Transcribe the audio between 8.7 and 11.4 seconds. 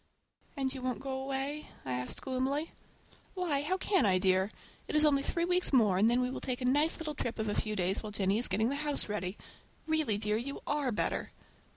house ready. Really, dear, you are better!"